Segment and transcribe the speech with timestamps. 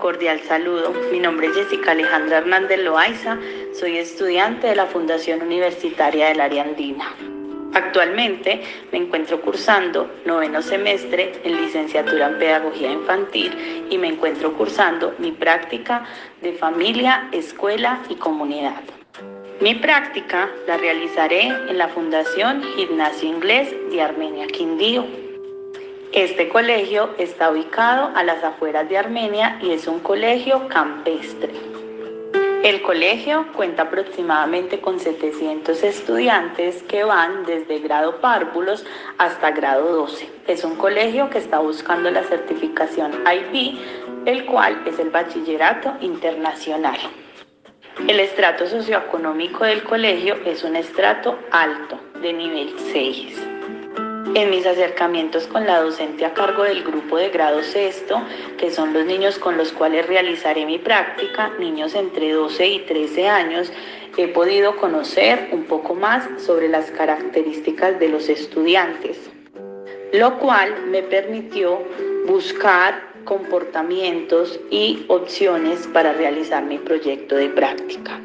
[0.00, 0.92] cordial saludo.
[1.12, 3.38] Mi nombre es Jessica Alejandra Hernández Loaiza,
[3.78, 7.14] soy estudiante de la Fundación Universitaria del Área Andina.
[7.74, 15.14] Actualmente me encuentro cursando noveno semestre en licenciatura en Pedagogía Infantil y me encuentro cursando
[15.18, 16.04] mi práctica
[16.40, 18.82] de familia, escuela y comunidad.
[19.60, 25.29] Mi práctica la realizaré en la Fundación Gimnasio Inglés de Armenia Quindío.
[26.12, 31.52] Este colegio está ubicado a las afueras de Armenia y es un colegio campestre.
[32.64, 38.84] El colegio cuenta aproximadamente con 700 estudiantes que van desde grado párvulos
[39.18, 40.28] hasta grado 12.
[40.48, 43.78] Es un colegio que está buscando la certificación IB,
[44.26, 46.98] el cual es el bachillerato internacional.
[48.08, 53.59] El estrato socioeconómico del colegio es un estrato alto, de nivel 6.
[54.34, 58.22] En mis acercamientos con la docente a cargo del grupo de grado sexto,
[58.58, 63.28] que son los niños con los cuales realizaré mi práctica, niños entre 12 y 13
[63.28, 63.72] años,
[64.22, 69.30] he podido conocer un poco más sobre las características de los estudiantes,
[70.12, 71.82] lo cual me permitió
[72.26, 78.20] buscar comportamientos y opciones para realizar mi proyecto de práctica.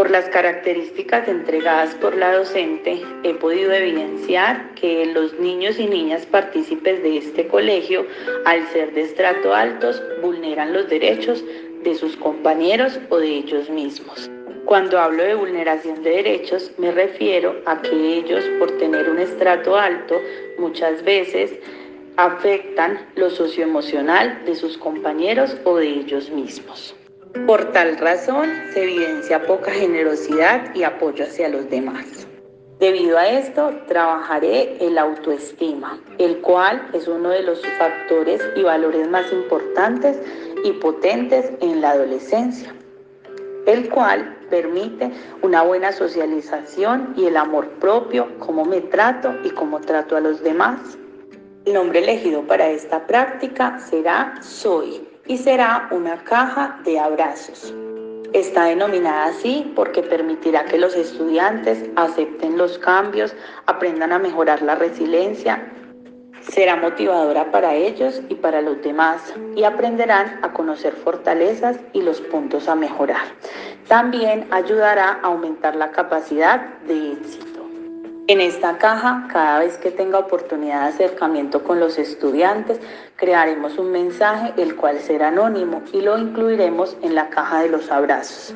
[0.00, 6.24] Por las características entregadas por la docente, he podido evidenciar que los niños y niñas
[6.24, 8.06] partícipes de este colegio,
[8.46, 11.44] al ser de estrato altos, vulneran los derechos
[11.84, 14.30] de sus compañeros o de ellos mismos.
[14.64, 19.76] Cuando hablo de vulneración de derechos, me refiero a que ellos, por tener un estrato
[19.76, 20.18] alto,
[20.58, 21.52] muchas veces
[22.16, 26.96] afectan lo socioemocional de sus compañeros o de ellos mismos.
[27.46, 32.26] Por tal razón se evidencia poca generosidad y apoyo hacia los demás.
[32.80, 39.08] Debido a esto, trabajaré el autoestima, el cual es uno de los factores y valores
[39.08, 40.18] más importantes
[40.64, 42.74] y potentes en la adolescencia,
[43.66, 45.12] el cual permite
[45.42, 50.42] una buena socialización y el amor propio, cómo me trato y cómo trato a los
[50.42, 50.98] demás.
[51.64, 57.72] El nombre elegido para esta práctica será Soy y será una caja de abrazos.
[58.32, 63.36] Está denominada así porque permitirá que los estudiantes acepten los cambios,
[63.66, 65.72] aprendan a mejorar la resiliencia.
[66.40, 72.20] Será motivadora para ellos y para los demás y aprenderán a conocer fortalezas y los
[72.22, 73.22] puntos a mejorar.
[73.86, 77.49] También ayudará a aumentar la capacidad de éxito.
[78.30, 82.78] En esta caja, cada vez que tenga oportunidad de acercamiento con los estudiantes,
[83.16, 87.90] crearemos un mensaje el cual será anónimo y lo incluiremos en la caja de los
[87.90, 88.54] abrazos.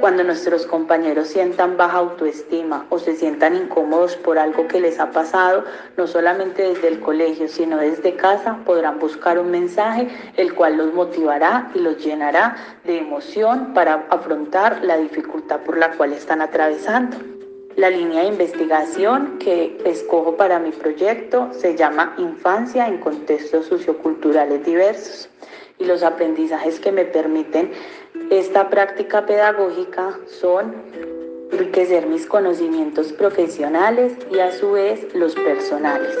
[0.00, 5.10] Cuando nuestros compañeros sientan baja autoestima o se sientan incómodos por algo que les ha
[5.12, 5.64] pasado,
[5.96, 10.92] no solamente desde el colegio, sino desde casa, podrán buscar un mensaje el cual los
[10.92, 12.54] motivará y los llenará
[12.84, 17.35] de emoción para afrontar la dificultad por la cual están atravesando.
[17.76, 24.64] La línea de investigación que escojo para mi proyecto se llama Infancia en contextos socioculturales
[24.64, 25.28] diversos
[25.78, 27.70] y los aprendizajes que me permiten
[28.30, 30.74] esta práctica pedagógica son
[31.52, 36.16] enriquecer mis conocimientos profesionales y a su vez los personales.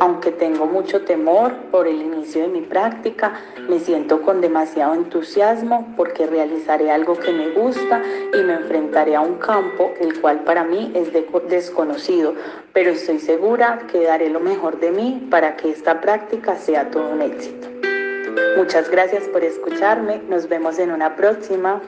[0.00, 3.34] Aunque tengo mucho temor por el inicio de mi práctica,
[3.68, 8.02] me siento con demasiado entusiasmo porque realizaré algo que me gusta
[8.32, 11.12] y me enfrentaré a un campo el cual para mí es
[11.50, 12.34] desconocido,
[12.72, 17.06] pero estoy segura que daré lo mejor de mí para que esta práctica sea todo
[17.10, 17.68] un éxito.
[18.56, 21.82] Muchas gracias por escucharme, nos vemos en una próxima.